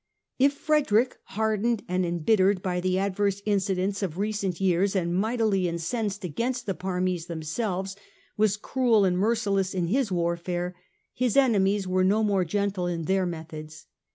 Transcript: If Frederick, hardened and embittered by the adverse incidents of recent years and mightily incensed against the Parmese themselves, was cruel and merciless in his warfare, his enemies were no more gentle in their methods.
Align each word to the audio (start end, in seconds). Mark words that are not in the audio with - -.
If 0.39 0.53
Frederick, 0.53 1.19
hardened 1.25 1.83
and 1.87 2.03
embittered 2.03 2.63
by 2.63 2.79
the 2.81 2.97
adverse 2.97 3.39
incidents 3.45 4.01
of 4.01 4.17
recent 4.17 4.59
years 4.59 4.95
and 4.95 5.13
mightily 5.13 5.67
incensed 5.67 6.23
against 6.23 6.65
the 6.65 6.73
Parmese 6.73 7.27
themselves, 7.27 7.95
was 8.35 8.57
cruel 8.57 9.05
and 9.05 9.15
merciless 9.15 9.75
in 9.75 9.85
his 9.85 10.11
warfare, 10.11 10.75
his 11.13 11.37
enemies 11.37 11.87
were 11.87 12.03
no 12.03 12.23
more 12.23 12.43
gentle 12.45 12.87
in 12.87 13.03
their 13.03 13.27
methods. 13.27 13.85